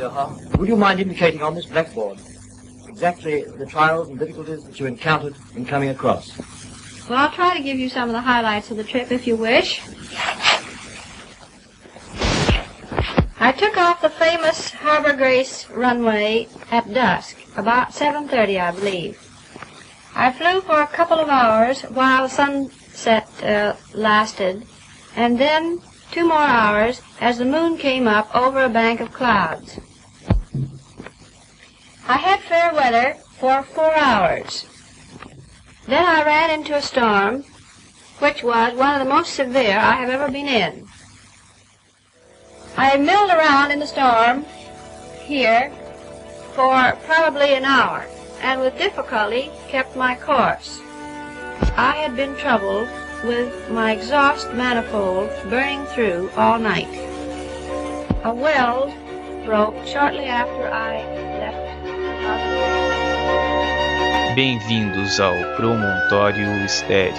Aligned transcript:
Would 0.00 0.66
you 0.66 0.76
mind 0.76 0.98
indicating 0.98 1.42
on 1.42 1.54
this 1.54 1.66
blackboard 1.66 2.18
exactly 2.88 3.42
the 3.44 3.66
trials 3.66 4.08
and 4.08 4.18
difficulties 4.18 4.64
that 4.64 4.80
you 4.80 4.86
encountered 4.86 5.34
in 5.54 5.66
coming 5.66 5.90
across? 5.90 6.38
Well, 7.06 7.18
I'll 7.18 7.32
try 7.32 7.54
to 7.54 7.62
give 7.62 7.78
you 7.78 7.90
some 7.90 8.08
of 8.08 8.14
the 8.14 8.20
highlights 8.22 8.70
of 8.70 8.78
the 8.78 8.84
trip 8.84 9.12
if 9.12 9.26
you 9.26 9.36
wish. 9.36 9.82
I 13.38 13.52
took 13.52 13.76
off 13.76 14.00
the 14.00 14.08
famous 14.08 14.70
Harbor 14.70 15.12
Grace 15.12 15.68
runway 15.68 16.48
at 16.70 16.92
dusk, 16.94 17.36
about 17.58 17.90
7.30 17.90 18.58
I 18.58 18.70
believe. 18.70 19.18
I 20.14 20.32
flew 20.32 20.62
for 20.62 20.80
a 20.80 20.86
couple 20.86 21.18
of 21.18 21.28
hours 21.28 21.82
while 21.82 22.22
the 22.22 22.34
sunset 22.34 23.28
uh, 23.42 23.76
lasted, 23.92 24.64
and 25.14 25.38
then 25.38 25.82
two 26.10 26.26
more 26.26 26.38
hours 26.38 27.02
as 27.20 27.36
the 27.36 27.44
moon 27.44 27.76
came 27.76 28.08
up 28.08 28.34
over 28.34 28.64
a 28.64 28.68
bank 28.70 29.00
of 29.00 29.12
clouds. 29.12 29.78
I 32.10 32.16
had 32.16 32.40
fair 32.40 32.74
weather 32.74 33.14
for 33.38 33.62
four 33.62 33.94
hours. 33.94 34.66
Then 35.86 36.04
I 36.04 36.24
ran 36.24 36.50
into 36.50 36.74
a 36.74 36.82
storm, 36.82 37.44
which 38.18 38.42
was 38.42 38.74
one 38.74 39.00
of 39.00 39.06
the 39.06 39.14
most 39.14 39.32
severe 39.34 39.78
I 39.78 39.92
have 39.92 40.10
ever 40.10 40.28
been 40.28 40.48
in. 40.48 40.88
I 42.76 42.96
milled 42.96 43.30
around 43.30 43.70
in 43.70 43.78
the 43.78 43.86
storm 43.86 44.44
here 45.22 45.70
for 46.56 46.98
probably 47.06 47.54
an 47.54 47.64
hour, 47.64 48.04
and 48.42 48.60
with 48.60 48.76
difficulty 48.76 49.48
kept 49.68 49.94
my 49.94 50.16
course. 50.16 50.80
I 51.76 51.94
had 52.02 52.16
been 52.16 52.34
troubled 52.34 52.88
with 53.22 53.70
my 53.70 53.92
exhaust 53.92 54.52
manifold 54.52 55.30
burning 55.48 55.84
through 55.86 56.30
all 56.36 56.58
night. 56.58 56.90
A 58.24 58.34
weld 58.34 58.92
broke 59.46 59.76
shortly 59.86 60.24
after 60.24 60.66
I 60.66 61.04
left. 61.38 61.69
Bem-vindos 64.42 65.20
ao 65.20 65.36
Promontório 65.54 66.64
Estéreo. 66.64 67.12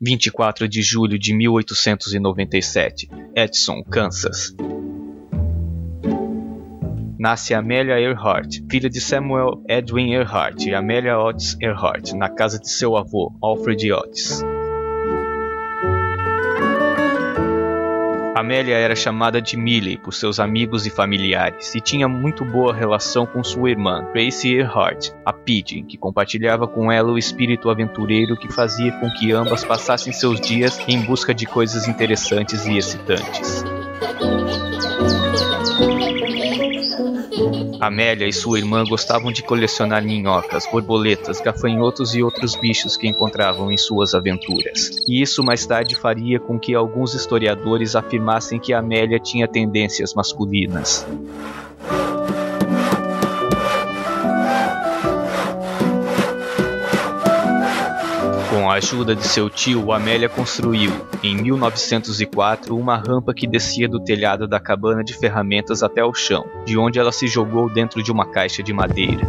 Vinte 0.00 0.28
e 0.28 0.30
quatro 0.30 0.66
de 0.66 0.80
julho 0.80 1.18
de 1.18 1.36
mil 1.36 1.52
oitocentos 1.52 2.14
e 2.14 2.18
noventa 2.18 2.56
e 2.56 2.62
sete, 2.62 3.10
Edson, 3.36 3.82
Kansas 3.82 4.54
nasce 7.24 7.54
Amelia 7.54 7.98
Earhart, 7.98 8.60
filha 8.70 8.90
de 8.90 9.00
Samuel 9.00 9.64
Edwin 9.66 10.12
Earhart 10.12 10.66
e 10.66 10.74
Amelia 10.74 11.18
Otis 11.18 11.56
Earhart, 11.58 12.12
na 12.12 12.28
casa 12.28 12.58
de 12.58 12.70
seu 12.70 12.98
avô, 12.98 13.32
Alfred 13.42 13.90
Otis. 13.90 14.44
Amélia 18.34 18.74
era 18.74 18.94
chamada 18.94 19.40
de 19.40 19.56
Millie 19.56 19.96
por 19.96 20.12
seus 20.12 20.38
amigos 20.38 20.84
e 20.84 20.90
familiares 20.90 21.74
e 21.74 21.80
tinha 21.80 22.06
muito 22.06 22.44
boa 22.44 22.74
relação 22.74 23.24
com 23.24 23.42
sua 23.42 23.70
irmã, 23.70 24.04
Tracy 24.12 24.56
Earhart, 24.56 25.08
a 25.24 25.32
Pidgin, 25.32 25.86
que 25.86 25.96
compartilhava 25.96 26.68
com 26.68 26.92
ela 26.92 27.10
o 27.10 27.16
espírito 27.16 27.70
aventureiro 27.70 28.36
que 28.36 28.52
fazia 28.52 28.92
com 29.00 29.08
que 29.12 29.32
ambas 29.32 29.64
passassem 29.64 30.12
seus 30.12 30.38
dias 30.38 30.78
em 30.86 31.00
busca 31.00 31.32
de 31.32 31.46
coisas 31.46 31.88
interessantes 31.88 32.66
e 32.66 32.76
excitantes. 32.76 33.64
Amélia 37.86 38.26
e 38.26 38.32
sua 38.32 38.58
irmã 38.58 38.84
gostavam 38.84 39.30
de 39.30 39.42
colecionar 39.42 40.02
minhocas, 40.02 40.66
borboletas, 40.70 41.40
gafanhotos 41.40 42.14
e 42.14 42.22
outros 42.22 42.54
bichos 42.54 42.96
que 42.96 43.08
encontravam 43.08 43.70
em 43.70 43.76
suas 43.76 44.14
aventuras. 44.14 44.90
E 45.08 45.20
isso 45.20 45.42
mais 45.42 45.66
tarde 45.66 45.94
faria 45.94 46.40
com 46.40 46.58
que 46.58 46.74
alguns 46.74 47.14
historiadores 47.14 47.94
afirmassem 47.94 48.58
que 48.58 48.72
Amélia 48.72 49.18
tinha 49.18 49.46
tendências 49.46 50.14
masculinas. 50.14 51.06
A 58.74 58.78
ajuda 58.78 59.14
de 59.14 59.22
seu 59.22 59.48
tio, 59.48 59.92
Amélia 59.92 60.28
construiu, 60.28 60.90
em 61.22 61.36
1904, 61.36 62.76
uma 62.76 62.96
rampa 62.96 63.32
que 63.32 63.46
descia 63.46 63.88
do 63.88 64.02
telhado 64.02 64.48
da 64.48 64.58
cabana 64.58 65.04
de 65.04 65.14
ferramentas 65.14 65.80
até 65.80 66.04
o 66.04 66.12
chão, 66.12 66.44
de 66.64 66.76
onde 66.76 66.98
ela 66.98 67.12
se 67.12 67.28
jogou 67.28 67.70
dentro 67.70 68.02
de 68.02 68.10
uma 68.10 68.26
caixa 68.26 68.64
de 68.64 68.72
madeira. 68.72 69.24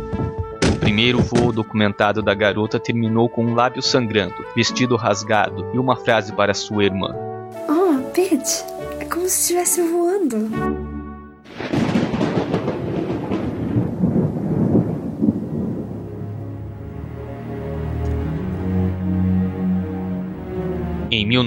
O 0.74 0.80
primeiro 0.80 1.22
voo 1.22 1.52
documentado 1.52 2.24
da 2.24 2.34
garota 2.34 2.80
terminou 2.80 3.30
com 3.30 3.46
um 3.46 3.54
lábio 3.54 3.84
sangrando, 3.84 4.34
vestido 4.56 4.96
rasgado 4.96 5.64
e 5.76 5.78
uma 5.78 5.96
frase 5.96 6.34
para 6.34 6.56
sua 6.56 6.84
irmã. 6.84 7.14
Oh, 7.70 8.00
bitch, 8.16 8.64
é 9.00 9.06
como 9.06 9.30
se 9.30 9.42
estivesse 9.42 9.80
voando. 9.80 10.85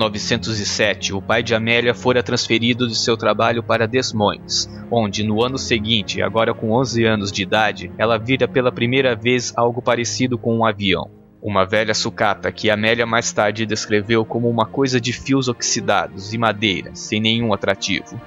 1907, 0.09 1.13
o 1.13 1.21
pai 1.23 1.43
de 1.43 1.55
Amélia 1.55 1.95
fora 1.95 2.23
transferido 2.23 2.87
de 2.87 2.97
seu 2.97 3.17
trabalho 3.17 3.63
para 3.63 3.87
Des 3.87 4.13
Moines, 4.13 4.69
onde 4.91 5.23
no 5.23 5.45
ano 5.45 5.59
seguinte, 5.59 6.23
agora 6.23 6.55
com 6.55 6.73
11 6.73 7.05
anos 7.05 7.33
de 7.33 7.43
idade, 7.43 7.91
ela 7.99 8.19
vira 8.19 8.49
pela 8.49 8.73
primeira 8.73 9.15
vez 9.15 9.53
algo 9.57 9.83
parecido 9.83 10.39
com 10.39 10.57
um 10.57 10.65
avião. 10.65 11.11
Uma 11.41 11.65
velha 11.65 11.95
sucata 11.95 12.51
que 12.51 12.71
Amélia 12.71 13.07
mais 13.07 13.33
tarde 13.33 13.65
descreveu 13.65 14.25
como 14.25 14.49
uma 14.49 14.67
coisa 14.67 15.01
de 15.01 15.13
fios 15.13 15.49
oxidados 15.49 16.35
e 16.35 16.39
madeira, 16.39 16.91
sem 16.95 17.21
nenhum 17.21 17.53
atrativo. 17.53 18.21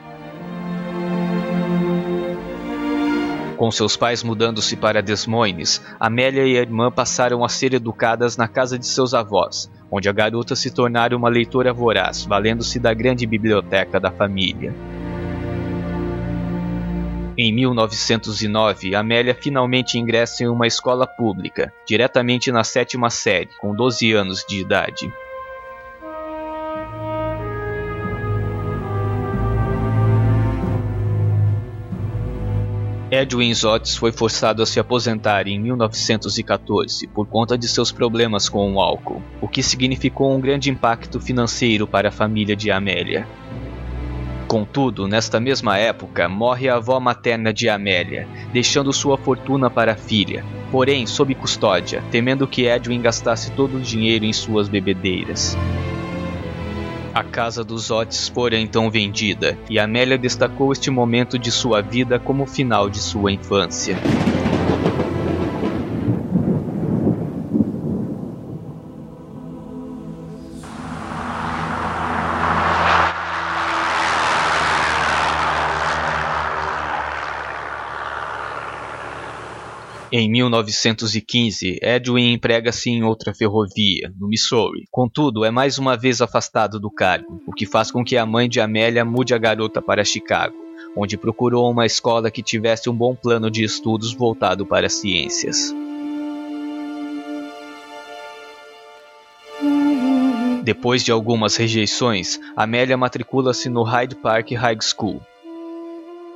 Com 3.61 3.69
seus 3.69 3.95
pais 3.95 4.23
mudando-se 4.23 4.75
para 4.75 5.03
Des 5.03 5.27
Moines, 5.27 5.85
Amélia 5.99 6.47
e 6.47 6.57
a 6.57 6.61
irmã 6.61 6.89
passaram 6.89 7.45
a 7.45 7.47
ser 7.47 7.75
educadas 7.75 8.35
na 8.35 8.47
casa 8.47 8.75
de 8.75 8.87
seus 8.87 9.13
avós, 9.13 9.69
onde 9.91 10.09
a 10.09 10.11
garota 10.11 10.55
se 10.55 10.71
tornara 10.71 11.15
uma 11.15 11.29
leitora 11.29 11.71
voraz, 11.71 12.25
valendo-se 12.25 12.79
da 12.79 12.91
grande 12.91 13.27
biblioteca 13.27 13.99
da 13.99 14.09
família. 14.09 14.73
Em 17.37 17.53
1909, 17.53 18.95
Amélia 18.95 19.35
finalmente 19.35 19.99
ingressa 19.99 20.43
em 20.43 20.47
uma 20.47 20.65
escola 20.65 21.05
pública, 21.05 21.71
diretamente 21.87 22.51
na 22.51 22.63
sétima 22.63 23.11
série, 23.11 23.49
com 23.59 23.75
12 23.75 24.11
anos 24.11 24.43
de 24.43 24.59
idade. 24.59 25.13
Edwin 33.21 33.51
Otis 33.51 33.95
foi 33.95 34.11
forçado 34.11 34.63
a 34.63 34.65
se 34.65 34.79
aposentar 34.79 35.47
em 35.47 35.59
1914 35.59 37.05
por 37.05 37.27
conta 37.27 37.55
de 37.55 37.67
seus 37.67 37.91
problemas 37.91 38.49
com 38.49 38.73
o 38.73 38.81
álcool, 38.81 39.21
o 39.39 39.47
que 39.47 39.61
significou 39.61 40.35
um 40.35 40.41
grande 40.41 40.71
impacto 40.71 41.19
financeiro 41.19 41.85
para 41.85 42.09
a 42.09 42.11
família 42.11 42.55
de 42.55 42.71
Amélia. 42.71 43.27
Contudo, 44.47 45.07
nesta 45.07 45.39
mesma 45.39 45.77
época, 45.77 46.27
morre 46.27 46.67
a 46.67 46.77
avó 46.77 46.99
materna 46.99 47.53
de 47.53 47.69
Amélia, 47.69 48.27
deixando 48.51 48.91
sua 48.91 49.19
fortuna 49.19 49.69
para 49.69 49.91
a 49.91 49.95
filha, 49.95 50.43
porém 50.71 51.05
sob 51.05 51.35
custódia, 51.35 52.03
temendo 52.09 52.47
que 52.47 52.65
Edwin 52.65 53.03
gastasse 53.03 53.51
todo 53.51 53.77
o 53.77 53.81
dinheiro 53.81 54.25
em 54.25 54.33
suas 54.33 54.67
bebedeiras. 54.67 55.55
A 57.13 57.23
casa 57.23 57.61
dos 57.61 57.91
Otis 57.91 58.29
fora 58.29 58.57
então 58.57 58.89
vendida, 58.89 59.57
e 59.69 59.77
Amélia 59.77 60.17
destacou 60.17 60.71
este 60.71 60.89
momento 60.89 61.37
de 61.37 61.51
sua 61.51 61.81
vida 61.81 62.17
como 62.17 62.43
o 62.43 62.47
final 62.47 62.89
de 62.89 62.99
sua 62.99 63.33
infância. 63.33 63.97
Em 80.13 80.29
1915, 80.29 81.79
Edwin 81.81 82.33
emprega-se 82.33 82.89
em 82.89 83.01
outra 83.01 83.33
ferrovia, 83.33 84.13
no 84.19 84.27
Missouri. 84.27 84.83
Contudo, 84.91 85.45
é 85.45 85.51
mais 85.51 85.77
uma 85.79 85.95
vez 85.95 86.19
afastado 86.19 86.81
do 86.81 86.91
cargo, 86.91 87.41
o 87.47 87.53
que 87.53 87.65
faz 87.65 87.89
com 87.91 88.03
que 88.03 88.17
a 88.17 88.25
mãe 88.25 88.49
de 88.49 88.59
Amélia 88.59 89.05
mude 89.05 89.33
a 89.33 89.37
garota 89.37 89.81
para 89.81 90.03
Chicago, 90.03 90.53
onde 90.97 91.17
procurou 91.17 91.71
uma 91.71 91.85
escola 91.85 92.29
que 92.29 92.43
tivesse 92.43 92.89
um 92.89 92.93
bom 92.93 93.15
plano 93.15 93.49
de 93.49 93.63
estudos 93.63 94.13
voltado 94.13 94.65
para 94.65 94.87
as 94.87 94.95
ciências. 94.95 95.73
Depois 100.61 101.05
de 101.05 101.11
algumas 101.13 101.55
rejeições, 101.55 102.37
Amélia 102.53 102.97
matricula-se 102.97 103.69
no 103.69 103.83
Hyde 103.83 104.15
Park 104.15 104.51
High 104.51 104.77
School, 104.81 105.21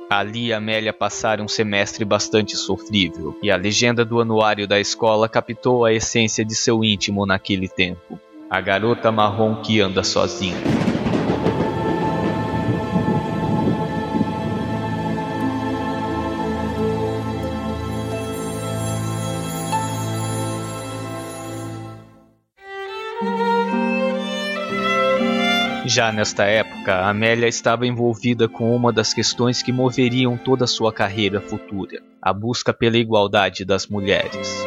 Ali 0.08 0.52
Amélia 0.52 0.92
passara 0.92 1.42
um 1.42 1.48
semestre 1.48 2.04
bastante 2.04 2.56
sofrível, 2.56 3.36
e 3.42 3.50
a 3.50 3.56
legenda 3.56 4.04
do 4.04 4.20
anuário 4.20 4.66
da 4.66 4.78
escola 4.78 5.28
captou 5.28 5.84
a 5.84 5.92
essência 5.92 6.44
de 6.44 6.54
seu 6.54 6.84
íntimo 6.84 7.26
naquele 7.26 7.68
tempo. 7.68 8.18
A 8.48 8.60
garota 8.60 9.10
marrom 9.10 9.60
que 9.62 9.80
anda 9.80 10.04
sozinha. 10.04 10.85
Já 25.96 26.12
nesta 26.12 26.44
época, 26.44 27.08
Amélia 27.08 27.48
estava 27.48 27.86
envolvida 27.86 28.46
com 28.46 28.76
uma 28.76 28.92
das 28.92 29.14
questões 29.14 29.62
que 29.62 29.72
moveriam 29.72 30.36
toda 30.36 30.64
a 30.64 30.68
sua 30.68 30.92
carreira 30.92 31.40
futura: 31.40 32.02
a 32.20 32.34
busca 32.34 32.70
pela 32.74 32.98
igualdade 32.98 33.64
das 33.64 33.86
mulheres. 33.86 34.62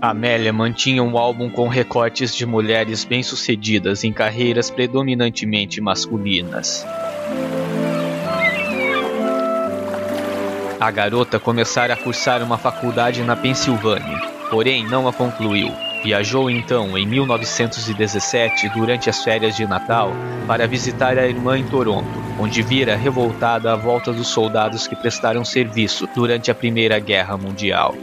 Amélia 0.00 0.54
mantinha 0.54 1.02
um 1.02 1.18
álbum 1.18 1.50
com 1.50 1.68
recortes 1.68 2.34
de 2.34 2.46
mulheres 2.46 3.04
bem-sucedidas 3.04 4.04
em 4.04 4.10
carreiras 4.10 4.70
predominantemente 4.70 5.82
masculinas. 5.82 6.86
A 10.80 10.90
garota 10.90 11.38
começara 11.38 11.92
a 11.92 11.96
cursar 11.98 12.42
uma 12.42 12.56
faculdade 12.56 13.22
na 13.22 13.36
Pensilvânia, 13.36 14.18
porém 14.48 14.88
não 14.88 15.06
a 15.06 15.12
concluiu. 15.12 15.87
Viajou 16.02 16.48
então 16.48 16.96
em 16.96 17.06
1917 17.06 18.68
durante 18.70 19.10
as 19.10 19.22
férias 19.22 19.56
de 19.56 19.66
Natal 19.66 20.12
para 20.46 20.66
visitar 20.66 21.18
a 21.18 21.26
irmã 21.26 21.58
em 21.58 21.64
Toronto, 21.64 22.08
onde 22.38 22.62
vira 22.62 22.96
revoltada 22.96 23.72
a 23.72 23.76
volta 23.76 24.12
dos 24.12 24.28
soldados 24.28 24.86
que 24.86 24.96
prestaram 24.96 25.44
serviço 25.44 26.08
durante 26.14 26.50
a 26.50 26.54
Primeira 26.54 26.98
Guerra 26.98 27.36
Mundial. 27.36 27.94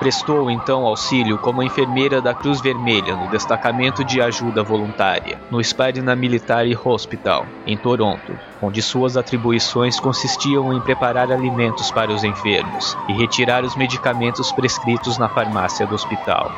Prestou 0.00 0.50
então 0.50 0.86
auxílio 0.86 1.36
como 1.36 1.62
enfermeira 1.62 2.22
da 2.22 2.32
Cruz 2.32 2.58
Vermelha 2.58 3.14
no 3.14 3.28
destacamento 3.28 4.02
de 4.02 4.18
ajuda 4.22 4.62
voluntária, 4.62 5.38
no 5.50 5.62
Spadina 5.62 6.16
Military 6.16 6.74
Hospital, 6.74 7.44
em 7.66 7.76
Toronto, 7.76 8.34
onde 8.62 8.80
suas 8.80 9.18
atribuições 9.18 10.00
consistiam 10.00 10.72
em 10.72 10.80
preparar 10.80 11.30
alimentos 11.30 11.90
para 11.90 12.10
os 12.10 12.24
enfermos 12.24 12.96
e 13.06 13.12
retirar 13.12 13.62
os 13.62 13.76
medicamentos 13.76 14.50
prescritos 14.50 15.18
na 15.18 15.28
farmácia 15.28 15.86
do 15.86 15.94
hospital. 15.94 16.50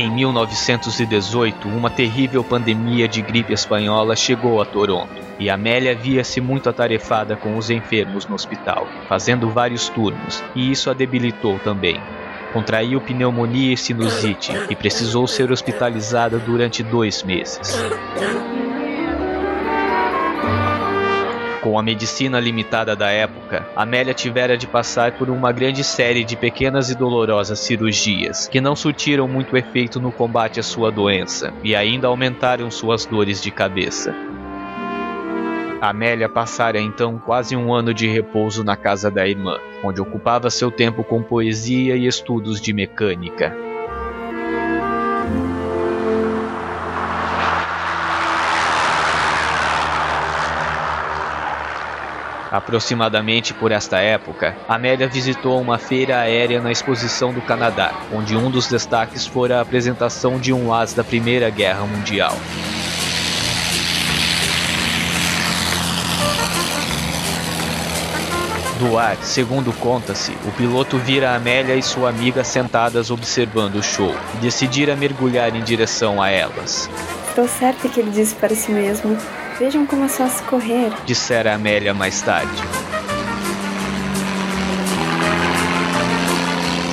Em 0.00 0.10
1918, 0.10 1.68
uma 1.68 1.90
terrível 1.90 2.42
pandemia 2.42 3.06
de 3.06 3.20
gripe 3.20 3.52
espanhola 3.52 4.16
chegou 4.16 4.58
a 4.62 4.64
Toronto 4.64 5.12
e 5.38 5.50
Amélia 5.50 5.94
via-se 5.94 6.40
muito 6.40 6.70
atarefada 6.70 7.36
com 7.36 7.54
os 7.58 7.68
enfermos 7.68 8.26
no 8.26 8.34
hospital, 8.34 8.88
fazendo 9.06 9.50
vários 9.50 9.90
turnos, 9.90 10.42
e 10.56 10.70
isso 10.70 10.88
a 10.88 10.94
debilitou 10.94 11.58
também. 11.58 12.00
Contraiu 12.50 12.98
pneumonia 12.98 13.74
e 13.74 13.76
sinusite 13.76 14.52
e 14.70 14.74
precisou 14.74 15.26
ser 15.26 15.52
hospitalizada 15.52 16.38
durante 16.38 16.82
dois 16.82 17.22
meses. 17.22 17.78
Com 21.60 21.78
a 21.78 21.82
medicina 21.82 22.40
limitada 22.40 22.96
da 22.96 23.10
época, 23.10 23.68
Amélia 23.76 24.14
tivera 24.14 24.56
de 24.56 24.66
passar 24.66 25.12
por 25.12 25.28
uma 25.28 25.52
grande 25.52 25.84
série 25.84 26.24
de 26.24 26.34
pequenas 26.34 26.88
e 26.88 26.94
dolorosas 26.94 27.58
cirurgias, 27.58 28.48
que 28.48 28.62
não 28.62 28.74
surtiram 28.74 29.28
muito 29.28 29.54
efeito 29.54 30.00
no 30.00 30.10
combate 30.10 30.58
à 30.58 30.62
sua 30.62 30.90
doença 30.90 31.52
e 31.62 31.76
ainda 31.76 32.08
aumentaram 32.08 32.70
suas 32.70 33.04
dores 33.04 33.42
de 33.42 33.50
cabeça. 33.50 34.14
Amélia 35.82 36.30
passara 36.30 36.80
então 36.80 37.18
quase 37.18 37.54
um 37.54 37.74
ano 37.74 37.92
de 37.92 38.06
repouso 38.08 38.64
na 38.64 38.76
casa 38.76 39.10
da 39.10 39.28
irmã, 39.28 39.58
onde 39.84 40.00
ocupava 40.00 40.48
seu 40.48 40.70
tempo 40.70 41.04
com 41.04 41.22
poesia 41.22 41.94
e 41.94 42.06
estudos 42.06 42.58
de 42.58 42.72
mecânica. 42.72 43.69
Aproximadamente 52.50 53.54
por 53.54 53.70
esta 53.70 53.98
época, 53.98 54.56
Amélia 54.68 55.06
visitou 55.06 55.60
uma 55.60 55.78
feira 55.78 56.18
aérea 56.18 56.60
na 56.60 56.72
Exposição 56.72 57.32
do 57.32 57.40
Canadá, 57.40 57.92
onde 58.12 58.36
um 58.36 58.50
dos 58.50 58.66
destaques 58.66 59.24
fora 59.24 59.58
a 59.58 59.60
apresentação 59.60 60.38
de 60.38 60.52
um 60.52 60.74
as 60.74 60.92
da 60.92 61.04
Primeira 61.04 61.48
Guerra 61.48 61.86
Mundial. 61.86 62.36
Do 68.80 68.98
ar, 68.98 69.16
segundo 69.18 69.72
conta-se, 69.74 70.32
o 70.44 70.50
piloto 70.52 70.96
vira 70.96 71.36
Amélia 71.36 71.76
e 71.76 71.82
sua 71.82 72.08
amiga 72.08 72.42
sentadas 72.42 73.10
observando 73.10 73.76
o 73.76 73.82
show 73.82 74.12
e 74.34 74.38
decidira 74.38 74.96
mergulhar 74.96 75.54
em 75.54 75.62
direção 75.62 76.20
a 76.20 76.30
elas. 76.30 76.88
Estou 77.28 77.46
certa 77.46 77.88
que 77.88 78.00
ele 78.00 78.10
disse 78.10 78.34
para 78.34 78.54
si 78.54 78.72
mesmo: 78.72 79.16
Vejam 79.60 79.84
como 79.84 80.06
é 80.06 80.08
só 80.08 80.26
se 80.26 80.42
correr. 80.44 80.90
Dissera 81.04 81.54
Amélia 81.54 81.92
mais 81.92 82.22
tarde. 82.22 82.62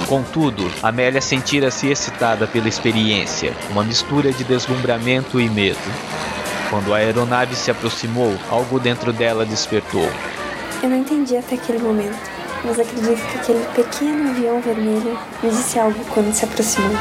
Contudo, 0.06 0.69
Amélia 0.84 1.22
sentira-se 1.22 1.88
excitada 1.88 2.46
pela 2.46 2.68
experiência, 2.68 3.54
uma 3.69 3.86
mistura 3.86 4.34
de 4.34 4.44
deslumbramento 4.44 5.40
e 5.40 5.50
medo. 5.50 5.80
Quando 6.69 6.94
a 6.94 6.98
aeronave 6.98 7.56
se 7.56 7.72
aproximou, 7.72 8.36
algo 8.50 8.81
dentro 8.81 9.14
dela 9.14 9.46
despertou. 9.46 10.12
Eu 10.84 10.90
não 10.90 10.98
entendi 10.98 11.38
até 11.38 11.56
aquele 11.56 11.80
momento, 11.80 12.19
mas 12.66 12.78
acredito 12.78 13.25
que 13.31 13.38
aquele 13.38 13.66
pequeno 13.75 14.30
avião 14.30 14.60
vermelho 14.60 15.18
me 15.42 15.50
disse 15.50 15.80
algo 15.80 16.04
quando 16.10 16.34
se 16.34 16.44
aproximou. 16.44 16.98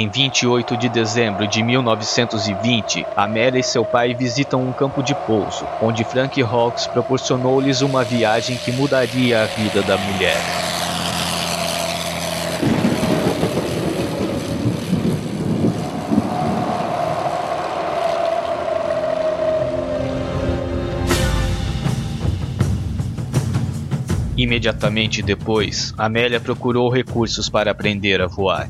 Em 0.00 0.08
28 0.08 0.78
de 0.78 0.88
dezembro 0.88 1.46
de 1.46 1.62
1920, 1.62 3.04
Amélia 3.14 3.60
e 3.60 3.62
seu 3.62 3.84
pai 3.84 4.14
visitam 4.14 4.66
um 4.66 4.72
campo 4.72 5.02
de 5.02 5.14
pouso, 5.14 5.66
onde 5.82 6.04
Frank 6.04 6.40
Hawks 6.40 6.86
proporcionou-lhes 6.86 7.82
uma 7.82 8.02
viagem 8.02 8.56
que 8.56 8.72
mudaria 8.72 9.42
a 9.42 9.44
vida 9.44 9.82
da 9.82 9.98
mulher. 9.98 10.38
Imediatamente 24.34 25.20
depois, 25.20 25.92
Amélia 25.98 26.40
procurou 26.40 26.88
recursos 26.88 27.50
para 27.50 27.70
aprender 27.70 28.22
a 28.22 28.26
voar. 28.26 28.66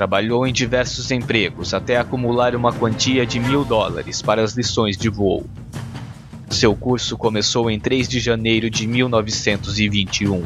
Trabalhou 0.00 0.46
em 0.46 0.52
diversos 0.54 1.10
empregos 1.10 1.74
até 1.74 1.98
acumular 1.98 2.56
uma 2.56 2.72
quantia 2.72 3.26
de 3.26 3.38
mil 3.38 3.66
dólares 3.66 4.22
para 4.22 4.42
as 4.42 4.54
lições 4.54 4.96
de 4.96 5.10
voo. 5.10 5.44
Seu 6.48 6.74
curso 6.74 7.18
começou 7.18 7.70
em 7.70 7.78
3 7.78 8.08
de 8.08 8.18
janeiro 8.18 8.70
de 8.70 8.86
1921. 8.86 10.42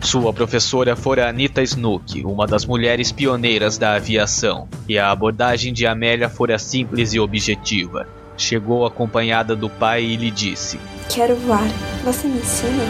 Sua 0.00 0.32
professora 0.32 0.96
fora 0.96 1.28
Anita 1.28 1.60
Snook, 1.60 2.24
uma 2.24 2.46
das 2.46 2.64
mulheres 2.64 3.12
pioneiras 3.12 3.76
da 3.76 3.96
aviação, 3.96 4.66
e 4.88 4.98
a 4.98 5.10
abordagem 5.10 5.70
de 5.70 5.86
Amélia 5.86 6.30
fora 6.30 6.58
simples 6.58 7.12
e 7.12 7.20
objetiva. 7.20 8.08
Chegou 8.34 8.86
acompanhada 8.86 9.54
do 9.54 9.68
pai 9.68 10.04
e 10.04 10.16
lhe 10.16 10.30
disse: 10.30 10.80
Quero 11.10 11.36
voar. 11.36 11.68
Você 12.02 12.26
me 12.26 12.38
ensina? 12.38 12.84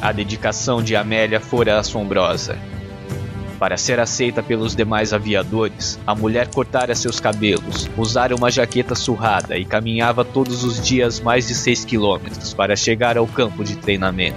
A 0.00 0.10
dedicação 0.10 0.82
de 0.82 0.96
Amélia 0.96 1.38
fora 1.38 1.78
assombrosa. 1.78 2.58
Para 3.64 3.78
ser 3.78 3.98
aceita 3.98 4.42
pelos 4.42 4.76
demais 4.76 5.14
aviadores, 5.14 5.98
a 6.06 6.14
mulher 6.14 6.48
cortara 6.48 6.94
seus 6.94 7.18
cabelos, 7.18 7.88
usara 7.96 8.36
uma 8.36 8.50
jaqueta 8.50 8.94
surrada 8.94 9.56
e 9.56 9.64
caminhava 9.64 10.22
todos 10.22 10.64
os 10.64 10.78
dias 10.78 11.18
mais 11.18 11.48
de 11.48 11.54
6 11.54 11.86
quilômetros 11.86 12.52
para 12.52 12.76
chegar 12.76 13.16
ao 13.16 13.26
campo 13.26 13.64
de 13.64 13.76
treinamento. 13.76 14.36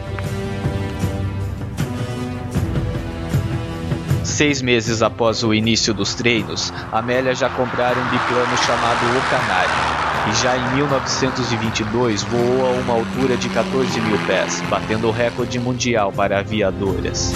Seis 4.24 4.62
meses 4.62 5.02
após 5.02 5.44
o 5.44 5.54
início 5.54 5.94
dos 5.94 6.16
treinos, 6.16 6.72
Amélia 6.90 7.36
já 7.36 7.50
comprara 7.50 8.00
um 8.00 8.06
biplano 8.06 8.58
chamado 8.60 9.06
O 9.08 9.30
Canário, 9.30 10.32
e 10.32 10.42
já 10.42 10.58
em 10.58 10.76
1922 10.76 12.24
voou 12.24 12.66
a 12.66 12.70
uma 12.80 12.94
altura 12.94 13.36
de 13.36 13.50
14 13.50 14.00
mil 14.00 14.18
pés, 14.26 14.64
batendo 14.70 15.10
o 15.10 15.12
recorde 15.12 15.60
mundial 15.60 16.14
para 16.14 16.40
aviadoras. 16.40 17.34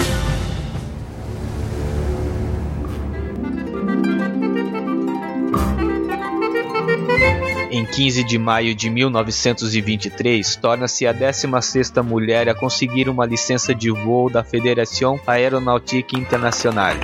15 7.92 8.24
de 8.24 8.38
maio 8.38 8.74
de 8.74 8.88
1923, 8.88 10.56
torna-se 10.56 11.06
a 11.06 11.12
16ª 11.12 12.02
mulher 12.02 12.48
a 12.48 12.54
conseguir 12.54 13.06
uma 13.06 13.26
licença 13.26 13.74
de 13.74 13.90
voo 13.90 14.30
da 14.30 14.42
Federação 14.42 15.20
Aeronautique 15.26 16.18
Internacional. 16.18 16.94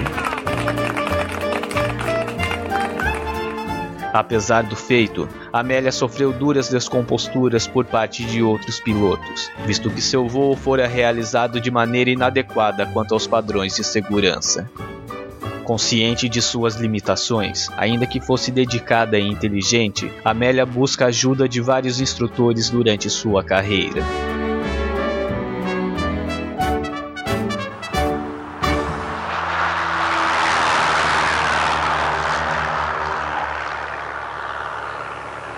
Apesar 4.15 4.63
do 4.63 4.75
feito, 4.75 5.29
Amélia 5.53 5.93
sofreu 5.93 6.33
duras 6.33 6.71
descomposturas 6.71 7.67
por 7.67 7.85
parte 7.85 8.25
de 8.25 8.43
outros 8.43 8.81
pilotos, 8.81 9.53
visto 9.67 9.91
que 9.91 10.01
seu 10.01 10.27
voo 10.27 10.57
fora 10.57 10.89
realizado 10.89 11.61
de 11.61 11.71
maneira 11.71 12.09
inadequada 12.09 12.87
quanto 12.87 13.13
aos 13.13 13.27
padrões 13.27 13.77
de 13.77 13.85
segurança. 13.85 14.71
Consciente 15.69 16.31
de 16.31 16.41
suas 16.41 16.77
limitações, 16.77 17.69
ainda 17.77 18.07
que 18.07 18.23
fosse 18.23 18.51
dedicada 18.51 19.19
e 19.19 19.29
inteligente, 19.29 20.11
Amélia 20.25 20.65
busca 20.65 21.05
ajuda 21.05 21.47
de 21.47 21.61
vários 21.61 22.01
instrutores 22.01 22.71
durante 22.71 23.11
sua 23.11 23.45
carreira. 23.45 24.03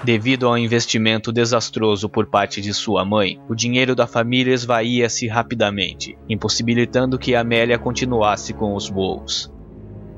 Devido 0.03 0.49
ao 0.49 0.59
investimento 0.59 1.31
desastroso 1.31 2.09
por 2.09 2.27
parte 2.27 2.61
de 2.61 2.75
sua 2.75 3.05
mãe, 3.05 3.41
o 3.49 3.55
dinheiro 3.55 3.95
da 3.95 4.09
família 4.09 4.53
esvaía-se 4.53 5.29
rapidamente, 5.29 6.19
impossibilitando 6.29 7.17
que 7.17 7.37
Amélia 7.37 7.79
continuasse 7.79 8.53
com 8.53 8.75
os 8.75 8.91
voos. 8.91 9.60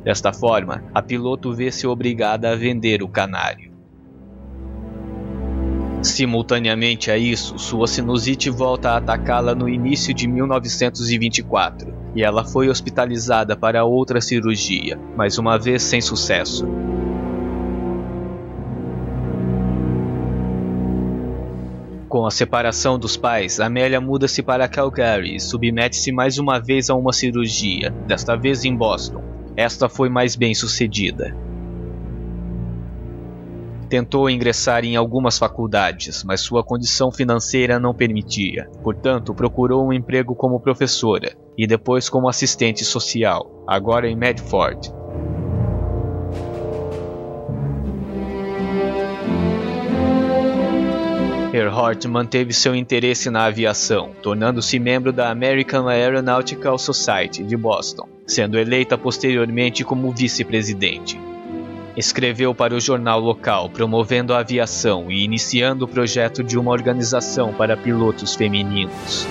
Desta 0.04 0.32
forma, 0.32 0.82
a 0.92 1.00
piloto 1.00 1.52
vê-se 1.52 1.86
obrigada 1.86 2.50
a 2.50 2.56
vender 2.56 3.02
o 3.02 3.08
canário. 3.08 3.72
Simultaneamente 6.02 7.12
a 7.12 7.16
isso, 7.16 7.56
sua 7.56 7.86
sinusite 7.86 8.50
volta 8.50 8.90
a 8.90 8.96
atacá-la 8.96 9.54
no 9.54 9.68
início 9.68 10.12
de 10.12 10.26
1924 10.26 11.94
e 12.16 12.24
ela 12.24 12.44
foi 12.44 12.68
hospitalizada 12.68 13.56
para 13.56 13.84
outra 13.84 14.20
cirurgia, 14.20 14.98
mais 15.16 15.38
uma 15.38 15.56
vez 15.56 15.80
sem 15.82 16.00
sucesso. 16.00 16.66
Com 22.08 22.26
a 22.26 22.30
separação 22.32 22.98
dos 22.98 23.16
pais, 23.16 23.60
Amélia 23.60 24.00
muda-se 24.00 24.42
para 24.42 24.68
Calgary 24.68 25.36
e 25.36 25.40
submete-se 25.40 26.10
mais 26.10 26.36
uma 26.36 26.58
vez 26.58 26.90
a 26.90 26.94
uma 26.94 27.12
cirurgia, 27.12 27.90
desta 28.06 28.36
vez 28.36 28.64
em 28.64 28.76
Boston, 28.76 29.31
esta 29.56 29.88
foi 29.88 30.08
mais 30.08 30.36
bem 30.36 30.54
sucedida. 30.54 31.36
Tentou 33.88 34.30
ingressar 34.30 34.84
em 34.84 34.96
algumas 34.96 35.36
faculdades, 35.36 36.24
mas 36.24 36.40
sua 36.40 36.64
condição 36.64 37.12
financeira 37.12 37.78
não 37.78 37.92
permitia. 37.92 38.70
Portanto, 38.82 39.34
procurou 39.34 39.86
um 39.86 39.92
emprego 39.92 40.34
como 40.34 40.60
professora 40.60 41.36
e 41.58 41.66
depois 41.66 42.08
como 42.08 42.28
assistente 42.28 42.84
social, 42.86 43.62
agora 43.66 44.08
em 44.08 44.16
Medford. 44.16 45.01
Earhart 51.62 52.04
manteve 52.06 52.52
seu 52.52 52.74
interesse 52.74 53.30
na 53.30 53.44
aviação, 53.44 54.10
tornando-se 54.22 54.78
membro 54.78 55.12
da 55.12 55.30
American 55.30 55.88
Aeronautical 55.88 56.76
Society 56.78 57.42
de 57.42 57.56
Boston, 57.56 58.08
sendo 58.26 58.58
eleita 58.58 58.98
posteriormente 58.98 59.84
como 59.84 60.10
vice-presidente. 60.10 61.18
Escreveu 61.96 62.54
para 62.54 62.74
o 62.74 62.80
jornal 62.80 63.20
local 63.20 63.68
promovendo 63.70 64.34
a 64.34 64.38
aviação 64.38 65.10
e 65.10 65.22
iniciando 65.22 65.84
o 65.84 65.88
projeto 65.88 66.42
de 66.42 66.58
uma 66.58 66.70
organização 66.70 67.52
para 67.52 67.76
pilotos 67.76 68.34
femininos. 68.34 69.26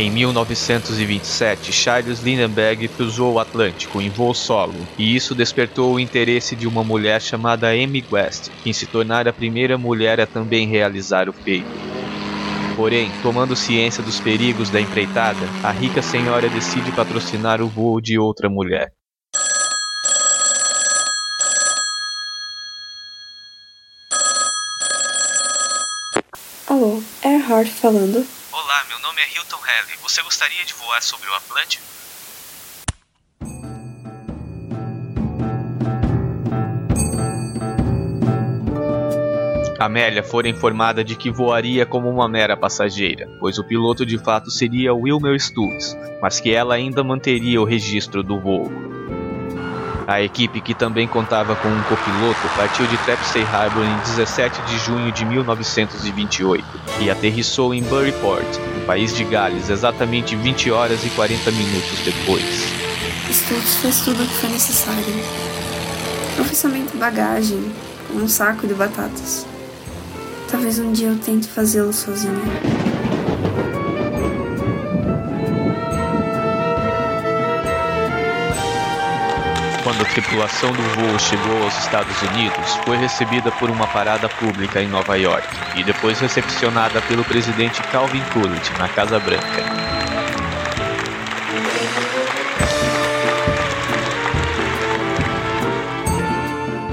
Em 0.00 0.10
1927, 0.10 1.70
Charles 1.74 2.20
Lindbergh 2.20 2.88
cruzou 2.88 3.34
o 3.34 3.38
Atlântico 3.38 4.00
em 4.00 4.08
voo 4.08 4.32
solo, 4.32 4.72
e 4.96 5.14
isso 5.14 5.34
despertou 5.34 5.92
o 5.92 6.00
interesse 6.00 6.56
de 6.56 6.66
uma 6.66 6.82
mulher 6.82 7.20
chamada 7.20 7.68
Amy 7.68 8.02
West, 8.10 8.48
em 8.64 8.72
se 8.72 8.86
tornar 8.86 9.28
a 9.28 9.32
primeira 9.32 9.76
mulher 9.76 10.18
a 10.18 10.26
também 10.26 10.66
realizar 10.66 11.28
o 11.28 11.34
feito. 11.34 11.68
Porém, 12.74 13.10
tomando 13.22 13.54
ciência 13.54 14.02
dos 14.02 14.18
perigos 14.18 14.70
da 14.70 14.80
empreitada, 14.80 15.46
a 15.62 15.70
rica 15.70 16.00
senhora 16.00 16.48
decide 16.48 16.90
patrocinar 16.92 17.60
o 17.60 17.68
voo 17.68 18.00
de 18.00 18.18
outra 18.18 18.48
mulher. 18.48 18.94
Alô, 26.66 27.02
Earhart 27.22 27.68
falando. 27.68 28.39
Meu 28.90 28.98
nome 28.98 29.22
é 29.22 29.36
Hilton 29.36 29.56
Halley. 29.56 29.96
Você 30.02 30.20
gostaria 30.20 30.64
de 30.64 30.74
voar 30.74 31.00
sobre 31.00 31.28
o 31.30 31.34
Atlântico? 31.34 31.84
Amélia 39.78 40.24
fora 40.24 40.48
informada 40.48 41.04
de 41.04 41.14
que 41.14 41.30
voaria 41.30 41.86
como 41.86 42.10
uma 42.10 42.28
mera 42.28 42.56
passageira, 42.56 43.28
pois 43.38 43.60
o 43.60 43.64
piloto 43.64 44.04
de 44.04 44.18
fato 44.18 44.50
seria 44.50 44.92
Wilmer 44.92 45.38
Stultz, 45.38 45.96
mas 46.20 46.40
que 46.40 46.52
ela 46.52 46.74
ainda 46.74 47.04
manteria 47.04 47.62
o 47.62 47.64
registro 47.64 48.24
do 48.24 48.40
voo. 48.40 48.90
A 50.10 50.20
equipe, 50.20 50.60
que 50.60 50.74
também 50.74 51.06
contava 51.06 51.54
com 51.54 51.68
um 51.68 51.82
copiloto, 51.84 52.40
partiu 52.56 52.84
de 52.88 52.96
Trepsey 52.98 53.44
Harbor 53.44 53.84
em 53.84 53.96
17 53.98 54.60
de 54.62 54.78
junho 54.78 55.12
de 55.12 55.24
1928 55.24 56.64
e 57.00 57.08
aterrissou 57.08 57.72
em 57.72 57.80
Buryport, 57.84 58.58
no 58.58 58.69
país 58.90 59.14
de 59.14 59.22
Gales, 59.22 59.70
exatamente 59.70 60.34
20 60.34 60.72
horas 60.72 61.04
e 61.04 61.10
40 61.10 61.52
minutos 61.52 62.00
depois. 62.04 62.44
Stutz 63.30 63.76
fez 63.76 64.00
tudo 64.00 64.20
o 64.20 64.26
que 64.26 64.34
foi 64.34 64.48
necessário. 64.48 65.14
Oficialmente 66.40 66.96
bagagem, 66.96 67.70
um 68.12 68.26
saco 68.26 68.66
de 68.66 68.74
batatas. 68.74 69.46
Talvez 70.50 70.80
um 70.80 70.90
dia 70.90 71.06
eu 71.06 71.16
tente 71.16 71.46
fazê-lo 71.46 71.92
sozinha. 71.92 72.79
Quando 79.90 80.02
a 80.02 80.08
tripulação 80.08 80.70
do 80.70 80.82
voo 80.82 81.18
chegou 81.18 81.64
aos 81.64 81.76
Estados 81.76 82.14
Unidos, 82.22 82.76
foi 82.84 82.96
recebida 82.96 83.50
por 83.50 83.68
uma 83.68 83.88
parada 83.88 84.28
pública 84.28 84.80
em 84.80 84.86
Nova 84.86 85.18
York 85.18 85.48
e 85.76 85.82
depois 85.82 86.20
recepcionada 86.20 87.02
pelo 87.02 87.24
presidente 87.24 87.82
Calvin 87.90 88.22
Coolidge 88.32 88.70
na 88.78 88.88
Casa 88.88 89.18
Branca. 89.18 89.64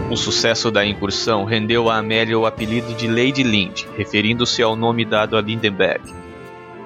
O 0.09 0.15
sucesso 0.15 0.71
da 0.71 0.83
incursão 0.83 1.45
rendeu 1.45 1.91
a 1.91 1.97
Amélia 1.97 2.39
o 2.39 2.47
apelido 2.47 2.95
de 2.95 3.07
Lady 3.07 3.43
Lind, 3.43 3.83
referindo-se 3.95 4.63
ao 4.63 4.75
nome 4.75 5.05
dado 5.05 5.37
a 5.37 5.41
Lindenberg. 5.41 6.01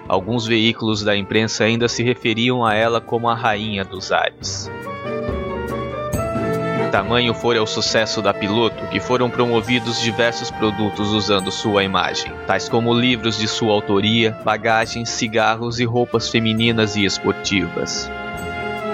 Alguns 0.09 0.45
veículos 0.45 1.05
da 1.05 1.15
imprensa 1.15 1.63
ainda 1.63 1.87
se 1.87 2.03
referiam 2.03 2.65
a 2.65 2.75
ela 2.75 2.99
como 2.99 3.29
a 3.29 3.33
Rainha 3.33 3.85
dos 3.85 4.11
Ares. 4.11 4.69
Tamanho 6.91 7.33
fora 7.33 7.63
o 7.63 7.65
sucesso 7.65 8.21
da 8.21 8.33
piloto 8.33 8.85
que 8.87 8.99
foram 8.99 9.29
promovidos 9.29 10.01
diversos 10.01 10.51
produtos 10.51 11.13
usando 11.13 11.49
sua 11.49 11.85
imagem, 11.85 12.33
tais 12.45 12.67
como 12.67 12.93
livros 12.93 13.37
de 13.37 13.47
sua 13.47 13.71
autoria, 13.71 14.37
bagagens, 14.43 15.09
cigarros 15.09 15.79
e 15.79 15.85
roupas 15.85 16.27
femininas 16.27 16.97
e 16.97 17.05
esportivas. 17.05 18.11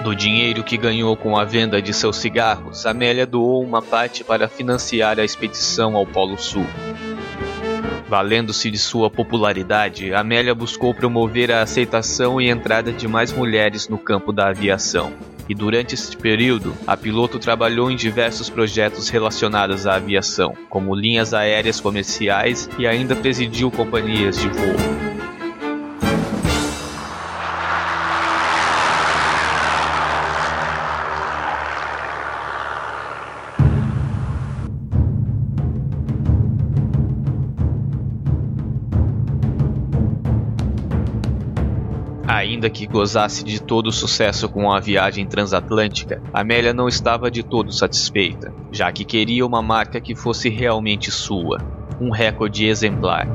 Do 0.04 0.16
dinheiro 0.16 0.64
que 0.64 0.78
ganhou 0.78 1.18
com 1.18 1.36
a 1.36 1.44
venda 1.44 1.82
de 1.82 1.92
seus 1.92 2.18
cigarros, 2.18 2.86
Amélia 2.86 3.26
doou 3.26 3.64
uma 3.64 3.82
parte 3.82 4.24
para 4.24 4.48
financiar 4.48 5.20
a 5.20 5.26
expedição 5.26 5.96
ao 5.96 6.06
Polo 6.06 6.38
Sul. 6.38 6.68
Valendo-se 8.08 8.70
de 8.70 8.78
sua 8.78 9.10
popularidade, 9.10 10.14
Amélia 10.14 10.54
buscou 10.54 10.94
promover 10.94 11.52
a 11.52 11.64
aceitação 11.64 12.40
e 12.40 12.48
entrada 12.48 12.94
de 12.94 13.08
mais 13.08 13.34
mulheres 13.34 13.90
no 13.90 13.98
campo 13.98 14.32
da 14.32 14.50
aviação. 14.50 15.12
E 15.50 15.56
durante 15.56 15.96
este 15.96 16.18
período, 16.18 16.74
a 16.86 16.98
piloto 16.98 17.40
trabalhou 17.40 17.90
em 17.90 17.96
diversos 17.96 18.50
projetos 18.50 19.10
relacionados 19.10 19.88
à 19.88 19.96
aviação, 19.96 20.54
como 20.70 20.96
linhas 20.96 21.34
aéreas 21.34 21.80
comerciais 21.80 22.70
e 22.78 22.86
ainda 22.86 23.16
presidiu 23.16 23.72
companhias 23.72 24.38
de 24.38 24.50
voo. 24.50 25.17
Ainda 42.68 42.80
que 42.80 42.86
gozasse 42.86 43.46
de 43.46 43.62
todo 43.62 43.88
o 43.88 43.94
sucesso 43.94 44.50
com 44.50 44.70
a 44.70 44.78
viagem 44.82 45.26
transatlântica, 45.26 46.22
Amélia 46.34 46.74
não 46.74 46.90
estava 46.90 47.32
de 47.32 47.42
todo 47.42 47.72
satisfeita, 47.72 48.54
já 48.74 48.92
que 48.92 49.06
queria 49.06 49.46
uma 49.46 49.62
marca 49.62 50.02
que 50.02 50.14
fosse 50.14 50.50
realmente 50.50 51.10
sua, 51.10 51.62
um 51.98 52.10
recorde 52.10 52.66
exemplar. 52.66 53.26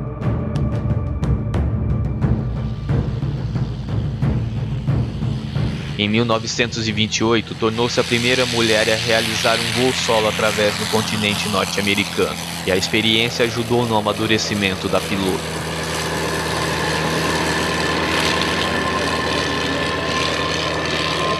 Em 5.98 6.08
1928, 6.10 7.54
tornou-se 7.54 7.98
a 7.98 8.04
primeira 8.04 8.44
mulher 8.44 8.86
a 8.90 8.96
realizar 8.96 9.56
um 9.56 9.80
voo 9.80 9.92
solo 9.94 10.28
através 10.28 10.76
do 10.76 10.90
continente 10.90 11.48
norte-americano, 11.48 12.36
e 12.66 12.70
a 12.70 12.76
experiência 12.76 13.46
ajudou 13.46 13.86
no 13.86 13.96
amadurecimento 13.96 14.90
da 14.90 15.00
piloto. 15.00 15.71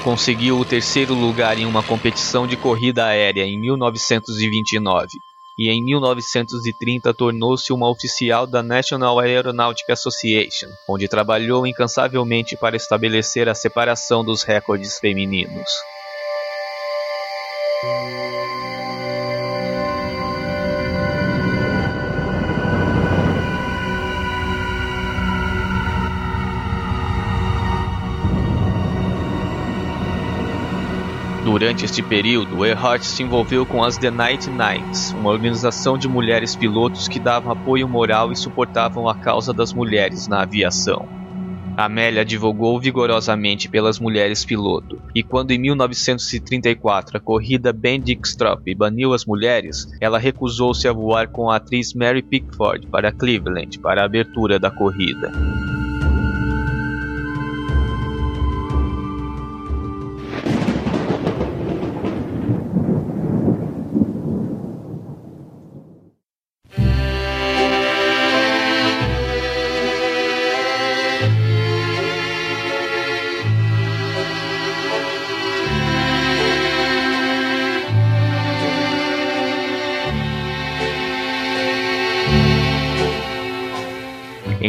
Conseguiu 0.03 0.59
o 0.59 0.65
terceiro 0.65 1.15
lugar 1.15 1.57
em 1.59 1.65
uma 1.65 1.83
competição 1.83 2.47
de 2.47 2.57
corrida 2.57 3.07
aérea 3.07 3.45
em 3.45 3.59
1929 3.59 5.07
e 5.59 5.71
em 5.71 5.85
1930 5.85 7.15
tornou-se 7.15 7.73
uma 7.73 7.89
oficial 7.89 8.47
da 8.47 8.63
National 8.63 9.21
Aeronautic 9.21 9.89
Association, 9.91 10.69
onde 10.89 11.07
trabalhou 11.07 11.67
incansavelmente 11.67 12.57
para 12.57 12.77
estabelecer 12.77 13.49
a 13.49 13.55
separação 13.55 14.25
dos 14.25 14.43
recordes 14.43 14.99
femininos. 14.99 15.71
Durante 31.45 31.85
este 31.85 32.03
período, 32.03 32.65
Earhart 32.65 33.03
se 33.03 33.21
envolveu 33.21 33.67
com 33.67 33.83
as 33.83 33.99
The 33.99 34.13
Night 34.13 34.49
Knights, 34.49 35.13
uma 35.13 35.31
organização 35.31 35.99
de 35.99 36.09
mulheres 36.09 36.55
pilotos 36.55 37.09
que 37.09 37.19
davam 37.19 37.51
apoio 37.51 37.89
moral 37.89 38.31
e 38.31 38.37
suportavam 38.37 39.09
a 39.09 39.15
causa 39.15 39.53
das 39.53 39.73
mulheres 39.73 40.29
na 40.29 40.43
aviação. 40.43 41.09
Amélia 41.77 42.21
advogou 42.21 42.79
vigorosamente 42.79 43.69
pelas 43.69 43.99
mulheres 43.99 44.45
piloto, 44.45 45.03
e 45.15 45.23
quando 45.23 45.51
em 45.51 45.59
1934 45.59 47.17
a 47.17 47.21
corrida 47.21 47.73
Bendix-Trop 47.73 48.75
baniu 48.77 49.13
as 49.13 49.25
mulheres, 49.25 49.89
ela 50.01 50.19
recusou-se 50.19 50.87
a 50.87 50.93
voar 50.93 51.27
com 51.27 51.51
a 51.51 51.57
atriz 51.57 51.93
Mary 51.93 52.23
Pickford 52.23 52.87
para 52.87 53.11
Cleveland 53.11 53.81
para 53.81 54.03
a 54.03 54.05
abertura 54.05 54.61
da 54.61 54.71
corrida. 54.71 55.33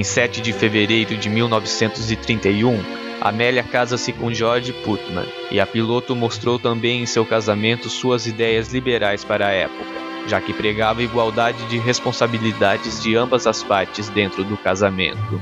Em 0.04 0.06
7 0.06 0.42
de 0.42 0.52
fevereiro 0.52 1.16
de 1.16 1.30
1931, 1.30 2.78
Amélia 3.22 3.64
casa-se 3.64 4.12
com 4.12 4.34
George 4.34 4.74
Putman, 4.84 5.26
e 5.50 5.62
a 5.62 5.66
piloto 5.66 6.14
mostrou 6.14 6.60
também 6.60 7.02
em 7.02 7.06
seu 7.06 7.26
casamento 7.26 7.90
suas 7.90 8.28
ideias 8.28 8.74
liberais 8.74 9.24
para 9.24 9.48
a 9.48 9.52
época, 9.52 9.96
já 10.28 10.42
que 10.42 10.52
pregava 10.52 11.02
igualdade 11.02 11.66
de 11.68 11.78
responsabilidades 11.78 13.02
de 13.02 13.16
ambas 13.16 13.48
as 13.48 13.64
partes 13.64 14.10
dentro 14.10 14.44
do 14.44 14.58
casamento. 14.58 15.42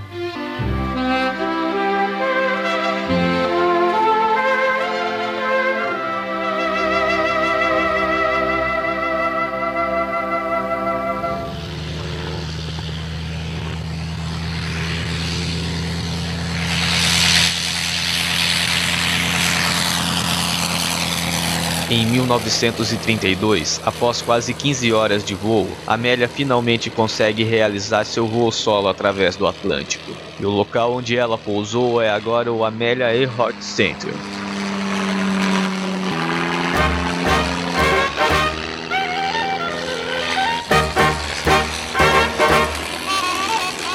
Em 21.91 22.05
1932, 22.05 23.81
após 23.83 24.21
quase 24.21 24.53
15 24.53 24.93
horas 24.93 25.25
de 25.25 25.35
voo, 25.35 25.67
Amélia 25.85 26.25
finalmente 26.25 26.89
consegue 26.89 27.43
realizar 27.43 28.05
seu 28.05 28.25
voo 28.25 28.49
solo 28.49 28.87
através 28.87 29.35
do 29.35 29.45
Atlântico. 29.45 30.09
E 30.39 30.45
o 30.45 30.49
local 30.49 30.93
onde 30.93 31.17
ela 31.17 31.37
pousou 31.37 32.01
é 32.01 32.09
agora 32.09 32.49
o 32.49 32.63
Amelia 32.63 33.13
Earhart 33.13 33.59
Center. 33.59 34.13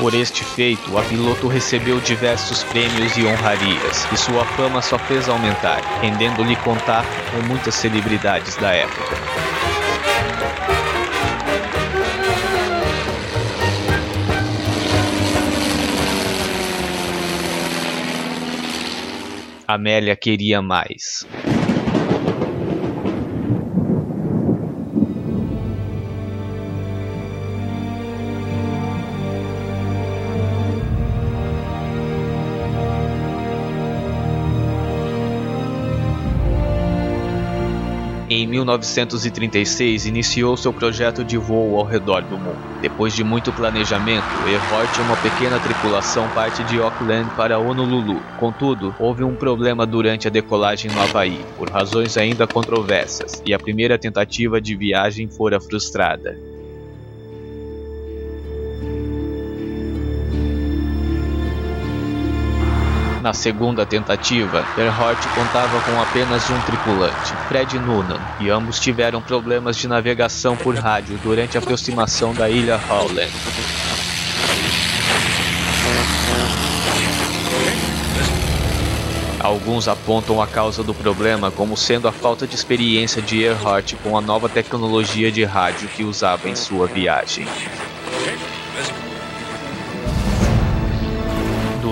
Por 0.06 0.14
este 0.14 0.44
feito, 0.44 0.96
a 0.96 1.02
piloto 1.02 1.48
recebeu 1.48 1.98
diversos 1.98 2.62
prêmios 2.62 3.16
e 3.16 3.26
honrarias, 3.26 4.06
e 4.12 4.16
sua 4.16 4.44
fama 4.44 4.80
só 4.80 4.96
fez 4.96 5.28
aumentar, 5.28 5.80
rendendo-lhe 6.00 6.54
contato 6.54 7.08
com 7.32 7.44
muitas 7.48 7.74
celebridades 7.74 8.54
da 8.54 8.70
época. 8.70 9.16
Amélia 19.66 20.14
queria 20.14 20.62
mais. 20.62 21.26
Em 38.46 38.48
1936, 38.48 40.06
iniciou 40.06 40.56
seu 40.56 40.72
projeto 40.72 41.24
de 41.24 41.36
voo 41.36 41.80
ao 41.80 41.84
redor 41.84 42.22
do 42.22 42.38
mundo. 42.38 42.78
Depois 42.80 43.12
de 43.12 43.24
muito 43.24 43.52
planejamento, 43.52 44.46
Earhart 44.46 44.96
e 44.96 45.02
uma 45.02 45.16
pequena 45.16 45.58
tripulação 45.58 46.28
parte 46.28 46.62
de 46.62 46.78
Auckland 46.78 47.34
para 47.34 47.58
Honolulu. 47.58 48.22
Contudo, 48.36 48.94
houve 49.00 49.24
um 49.24 49.34
problema 49.34 49.84
durante 49.84 50.28
a 50.28 50.30
decolagem 50.30 50.92
no 50.92 51.00
Havaí, 51.00 51.44
por 51.56 51.68
razões 51.68 52.16
ainda 52.16 52.46
controversas, 52.46 53.42
e 53.44 53.52
a 53.52 53.58
primeira 53.58 53.98
tentativa 53.98 54.60
de 54.60 54.76
viagem 54.76 55.28
fora 55.28 55.60
frustrada. 55.60 56.38
Na 63.26 63.32
segunda 63.32 63.84
tentativa, 63.84 64.64
Earhart 64.78 65.18
contava 65.34 65.80
com 65.80 66.00
apenas 66.00 66.48
um 66.48 66.60
tripulante, 66.60 67.34
Fred 67.48 67.76
Noonan, 67.76 68.20
e 68.38 68.48
ambos 68.48 68.78
tiveram 68.78 69.20
problemas 69.20 69.76
de 69.76 69.88
navegação 69.88 70.56
por 70.56 70.76
rádio 70.76 71.18
durante 71.24 71.58
a 71.58 71.60
aproximação 71.60 72.32
da 72.32 72.48
ilha 72.48 72.80
Howland. 72.88 73.32
Alguns 79.40 79.88
apontam 79.88 80.40
a 80.40 80.46
causa 80.46 80.84
do 80.84 80.94
problema 80.94 81.50
como 81.50 81.76
sendo 81.76 82.06
a 82.06 82.12
falta 82.12 82.46
de 82.46 82.54
experiência 82.54 83.20
de 83.20 83.42
Earhart 83.42 83.94
com 84.04 84.16
a 84.16 84.20
nova 84.20 84.48
tecnologia 84.48 85.32
de 85.32 85.42
rádio 85.42 85.88
que 85.88 86.04
usava 86.04 86.48
em 86.48 86.54
sua 86.54 86.86
viagem. 86.86 87.44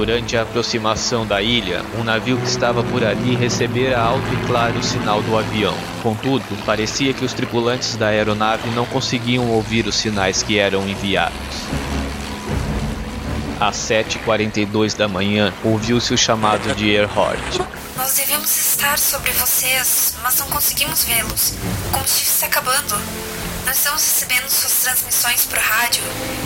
Durante 0.04 0.36
a 0.36 0.42
aproximação 0.42 1.26
da 1.26 1.40
ilha, 1.40 1.82
um 1.98 2.04
navio 2.04 2.36
que 2.36 2.46
estava 2.46 2.84
por 2.84 3.02
ali 3.02 3.34
recebera 3.36 3.98
alto 3.98 4.26
e 4.34 4.46
claro 4.46 4.78
o 4.78 4.82
sinal 4.82 5.22
do 5.22 5.34
avião. 5.34 5.74
Contudo, 6.02 6.44
parecia 6.66 7.14
que 7.14 7.24
os 7.24 7.32
tripulantes 7.32 7.96
da 7.96 8.08
aeronave 8.08 8.68
não 8.72 8.84
conseguiam 8.84 9.48
ouvir 9.48 9.86
os 9.86 9.94
sinais 9.94 10.42
que 10.42 10.58
eram 10.58 10.86
enviados. 10.86 11.38
Às 13.58 13.76
7h42 13.76 14.94
da 14.94 15.08
manhã, 15.08 15.54
ouviu-se 15.64 16.12
o 16.12 16.18
chamado 16.18 16.74
de 16.74 16.90
Earhart. 16.90 17.60
Nós 17.96 18.12
devemos 18.12 18.54
estar 18.58 18.98
sobre 18.98 19.30
vocês, 19.30 20.16
mas 20.22 20.38
não 20.38 20.48
conseguimos 20.48 21.02
vê-los. 21.04 21.54
O 21.88 21.92
combustível 21.92 22.30
está 22.30 22.44
acabando. 22.44 22.94
Não 23.64 23.72
estamos 23.72 24.02
recebendo 24.02 24.50
suas 24.50 24.82
transmissões 24.82 25.46
por 25.46 25.58
rádio. 25.58 26.02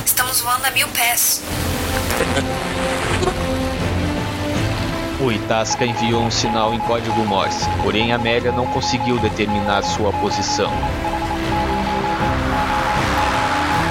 Estamos 0.06 0.40
voando 0.42 0.64
a 0.64 0.70
mil 0.70 0.86
pés. 0.90 1.42
O 5.28 5.30
Itasca 5.30 5.84
enviou 5.84 6.22
um 6.22 6.30
sinal 6.30 6.72
em 6.72 6.80
código 6.80 7.22
Morse, 7.26 7.68
porém 7.82 8.14
Amélia 8.14 8.50
não 8.50 8.66
conseguiu 8.68 9.18
determinar 9.18 9.82
sua 9.82 10.10
posição. 10.10 10.72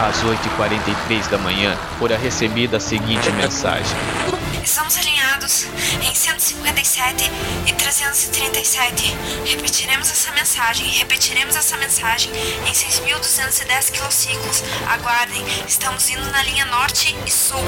Às 0.02 0.24
8h43 0.24 1.30
da 1.30 1.38
manhã, 1.38 1.78
fora 2.00 2.18
recebida 2.18 2.78
a 2.78 2.80
seguinte 2.80 3.30
mensagem: 3.34 3.96
Estamos 4.64 4.98
alinhados 4.98 5.68
em 6.02 6.16
157 6.16 7.32
e 7.68 7.74
337. 7.74 9.16
Repetiremos 9.46 10.10
essa 10.10 10.32
mensagem, 10.32 10.88
repetiremos 10.90 11.56
essa 11.56 11.78
mensagem 11.78 12.32
em 12.66 12.72
6.210 12.72 13.92
quilociclos. 13.92 14.64
Aguardem, 14.90 15.46
estamos 15.68 16.10
indo 16.10 16.32
na 16.32 16.42
linha 16.42 16.66
norte 16.66 17.16
e 17.28 17.30
sul. 17.30 17.62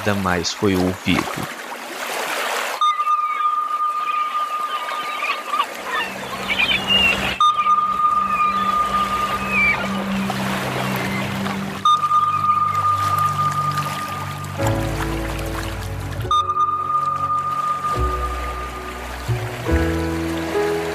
Nada 0.00 0.14
mais 0.14 0.50
foi 0.50 0.74
ouvido. 0.74 1.20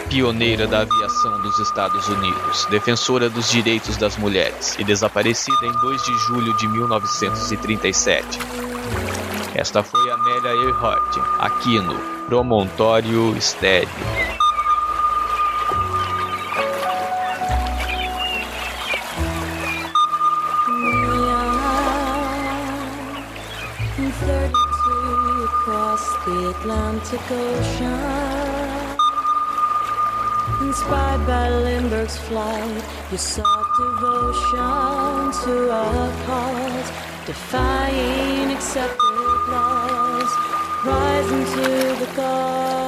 Pioneira 0.09 0.65
da 0.65 0.79
aviação 0.81 1.39
dos 1.41 1.59
Estados 1.59 2.07
Unidos, 2.07 2.65
defensora 2.71 3.29
dos 3.29 3.51
direitos 3.51 3.97
das 3.97 4.17
mulheres 4.17 4.75
e 4.79 4.83
desaparecida 4.83 5.63
em 5.67 5.71
2 5.73 6.03
de 6.03 6.17
julho 6.17 6.57
de 6.57 6.67
1937. 6.67 8.54
Esta 9.65 9.81
foi 9.81 10.11
Amélia 10.11 10.53
Earhart, 10.53 11.17
aqui 11.39 11.79
no 11.79 11.95
Promontório 12.27 13.35
Estéreo. 13.35 13.89
the 26.25 26.49
Atlantic 26.49 27.21
Ocean. 27.31 28.97
Inspired 30.61 31.25
by 31.25 31.49
Lindbergh's 31.49 32.17
flight, 32.17 32.83
you 33.11 33.17
devotion 33.77 35.31
to 35.43 35.71
our 35.71 36.11
cause, 36.25 36.91
defying 37.25 38.51
accepted 38.51 39.14
laws, 39.47 40.31
rising 40.85 41.45
to 41.45 41.99
the 41.99 42.11
cause. 42.15 42.84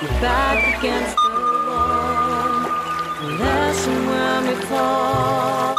You're 0.00 0.20
back 0.20 0.78
against 0.78 1.16
the 1.16 1.30
wall. 1.66 2.60
Less 3.38 3.86
than 3.86 4.06
when 4.06 4.56
fall. 4.66 5.73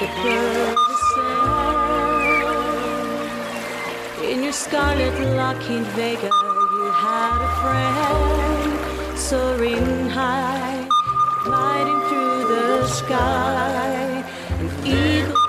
a 0.00 0.06
bird 0.22 0.76
to. 1.14 1.22
In 4.30 4.38
your 4.42 4.52
scarlet 4.52 5.14
Lockheed 5.36 5.86
Vega, 5.96 6.30
you 6.72 6.90
had 6.92 7.42
a 7.42 7.48
friend 7.60 9.18
soaring 9.18 10.08
high, 10.08 10.88
gliding 11.44 12.00
through 12.08 12.48
the 12.48 12.86
sky, 12.86 14.24
an 14.50 14.70
eagle 14.86 15.39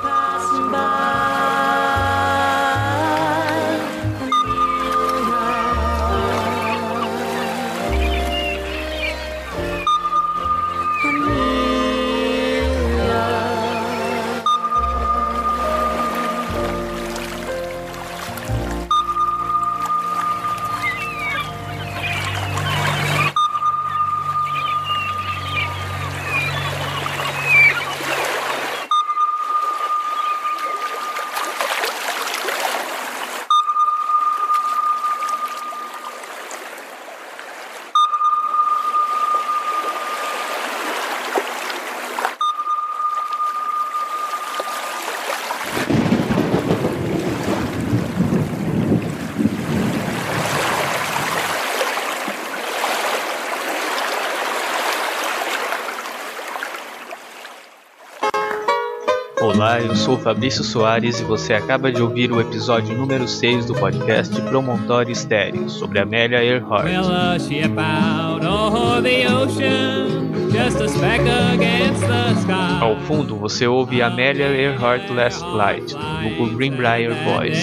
sou 60.12 60.20
Fabrício 60.20 60.62
Soares 60.62 61.22
e 61.22 61.24
você 61.24 61.54
acaba 61.54 61.90
de 61.90 62.02
ouvir 62.02 62.34
o 62.34 62.42
episódio 62.42 62.94
número 62.98 63.26
6 63.26 63.68
do 63.68 63.74
podcast 63.74 64.42
Promontório 64.42 65.10
Estéreo 65.10 65.70
sobre 65.70 66.00
Amélia 66.00 66.44
Earhart. 66.44 66.84
Well, 66.84 67.40
ship 67.40 67.80
out 67.80 68.46
o'er 68.46 69.02
the 69.02 69.26
ocean, 69.34 70.52
just 70.52 70.82
a 70.82 70.90
speck 70.90 71.22
against 71.22 72.02
the 72.02 72.42
sky. 72.42 72.82
Ao 72.82 73.00
fundo 73.02 73.38
você 73.38 73.66
ouve 73.68 74.02
Amélia 74.02 74.48
Earhart 74.48 75.10
Last 75.12 75.46
Flight, 75.46 75.96
do 75.96 76.36
grupo 76.36 76.58
Greenbrier 76.58 77.16
Boys. 77.24 77.58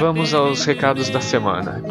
Vamos 0.00 0.32
aos 0.32 0.64
recados 0.64 1.10
da 1.10 1.20
semana. 1.20 1.82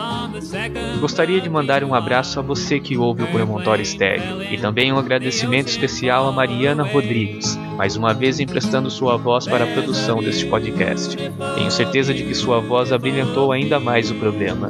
Gostaria 1.01 1.41
de 1.41 1.49
mandar 1.49 1.83
um 1.83 1.95
abraço 1.95 2.39
a 2.39 2.43
você 2.43 2.79
que 2.79 2.95
ouve 2.95 3.23
o 3.23 3.27
Promontório 3.27 3.81
Estéreo 3.81 4.43
e 4.43 4.55
também 4.59 4.93
um 4.93 4.99
agradecimento 4.99 5.67
especial 5.67 6.27
a 6.27 6.31
Mariana 6.31 6.83
Rodrigues, 6.83 7.57
mais 7.75 7.95
uma 7.95 8.13
vez 8.13 8.39
emprestando 8.39 8.91
sua 8.91 9.17
voz 9.17 9.47
para 9.47 9.63
a 9.63 9.67
produção 9.67 10.21
deste 10.21 10.45
podcast. 10.45 11.17
Tenho 11.55 11.71
certeza 11.71 12.13
de 12.13 12.23
que 12.23 12.35
sua 12.35 12.59
voz 12.59 12.93
abrilhantou 12.93 13.51
ainda 13.51 13.79
mais 13.79 14.11
o 14.11 14.15
programa. 14.15 14.69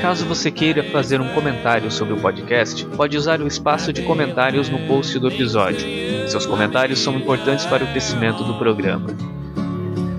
Caso 0.00 0.24
você 0.24 0.50
queira 0.50 0.82
fazer 0.84 1.20
um 1.20 1.28
comentário 1.34 1.90
sobre 1.90 2.14
o 2.14 2.16
podcast, 2.16 2.86
pode 2.96 3.14
usar 3.14 3.42
o 3.42 3.46
espaço 3.46 3.92
de 3.92 4.00
comentários 4.02 4.70
no 4.70 4.78
post 4.86 5.18
do 5.18 5.28
episódio. 5.28 5.86
Seus 6.30 6.46
comentários 6.46 6.98
são 6.98 7.14
importantes 7.14 7.66
para 7.66 7.84
o 7.84 7.86
crescimento 7.88 8.42
do 8.42 8.54
programa. 8.54 9.41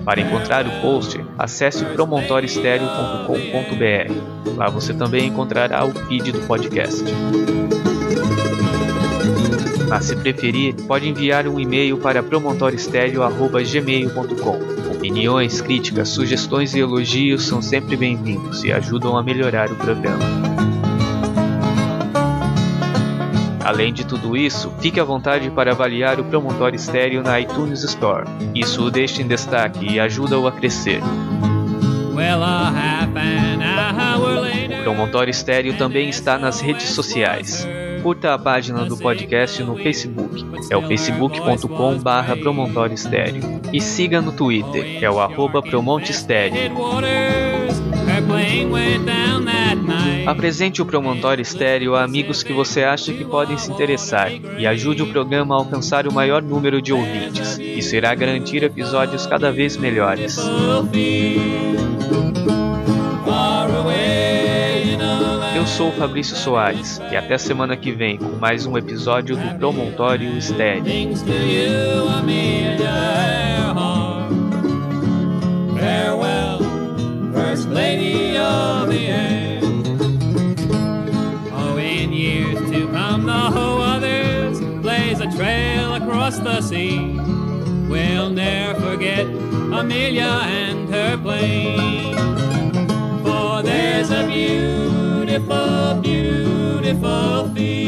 Para 0.04 0.20
encontrar 0.20 0.66
o 0.66 0.80
post, 0.82 1.24
acesse 1.38 1.84
promontoriostereo.com.br. 1.84 4.56
Lá 4.56 4.68
você 4.68 4.92
também 4.92 5.28
encontrará 5.28 5.84
o 5.84 5.92
feed 5.92 6.32
do 6.32 6.40
podcast. 6.40 7.04
Mas 9.88 10.04
se 10.04 10.16
preferir, 10.16 10.74
pode 10.86 11.08
enviar 11.08 11.48
um 11.48 11.58
e-mail 11.58 11.96
para 11.98 12.22
promontoriostereo.gmail.com. 12.22 14.94
Opiniões, 14.94 15.60
críticas, 15.60 16.08
sugestões 16.08 16.74
e 16.74 16.80
elogios 16.80 17.46
são 17.46 17.62
sempre 17.62 17.96
bem-vindos 17.96 18.64
e 18.64 18.72
ajudam 18.72 19.16
a 19.16 19.22
melhorar 19.22 19.70
o 19.70 19.76
programa. 19.76 20.53
Além 23.64 23.92
de 23.92 24.04
tudo 24.04 24.36
isso, 24.36 24.70
fique 24.78 25.00
à 25.00 25.04
vontade 25.04 25.50
para 25.50 25.72
avaliar 25.72 26.20
o 26.20 26.24
Promontório 26.24 26.76
Estéreo 26.76 27.22
na 27.22 27.40
iTunes 27.40 27.82
Store. 27.82 28.28
Isso 28.54 28.84
o 28.84 28.90
deixa 28.90 29.22
em 29.22 29.26
destaque 29.26 29.90
e 29.90 29.98
ajuda-o 29.98 30.46
a 30.46 30.52
crescer. 30.52 31.00
Well. 32.14 32.42
O 34.80 34.82
Promontório 34.84 35.30
Estéreo 35.30 35.76
também 35.78 36.10
está 36.10 36.38
nas 36.38 36.60
redes 36.60 36.90
sociais. 36.90 37.66
Curta 38.02 38.34
a 38.34 38.38
página 38.38 38.84
do 38.84 38.98
podcast 38.98 39.62
no 39.62 39.76
Facebook, 39.76 40.44
é 40.70 40.76
o 40.76 40.82
facebook.com 40.82 41.98
barra 41.98 42.36
Promontório 42.36 42.94
Estéreo. 42.94 43.42
E 43.72 43.80
siga 43.80 44.20
no 44.20 44.30
Twitter, 44.30 45.02
é 45.02 45.10
o 45.10 45.18
arroba 45.18 45.62
Promonte 45.62 46.10
Estéreo. 46.10 46.70
Apresente 50.26 50.80
o 50.80 50.86
Promontório 50.86 51.42
Estéreo 51.42 51.94
a 51.94 52.02
amigos 52.02 52.42
que 52.42 52.52
você 52.52 52.82
acha 52.82 53.12
que 53.12 53.24
podem 53.24 53.58
se 53.58 53.70
interessar 53.70 54.32
e 54.58 54.66
ajude 54.66 55.02
o 55.02 55.06
programa 55.06 55.54
a 55.54 55.58
alcançar 55.58 56.06
o 56.06 56.12
maior 56.12 56.42
número 56.42 56.80
de 56.80 56.92
ouvintes. 56.92 57.58
Isso 57.58 57.94
irá 57.94 58.14
garantir 58.14 58.62
episódios 58.62 59.26
cada 59.26 59.52
vez 59.52 59.76
melhores. 59.76 60.38
Eu 65.54 65.66
sou 65.66 65.88
o 65.88 65.92
Fabrício 65.92 66.36
Soares 66.36 67.00
e 67.10 67.16
até 67.16 67.38
semana 67.38 67.76
que 67.76 67.92
vem 67.92 68.18
com 68.18 68.36
mais 68.36 68.66
um 68.66 68.76
episódio 68.76 69.36
do 69.36 69.58
Promontório 69.58 70.36
Estéreo. 70.36 70.84
A 85.24 85.36
trail 85.36 85.94
across 85.94 86.38
the 86.38 86.60
sea, 86.60 87.18
we'll 87.88 88.28
ne'er 88.30 88.74
forget 88.74 89.26
Amelia 89.72 90.40
and 90.44 90.88
her 90.92 91.16
plane. 91.16 92.14
For 93.24 93.62
there's 93.62 94.10
a 94.10 94.26
beautiful, 94.26 96.00
beautiful 96.02 97.48
field 97.54 97.83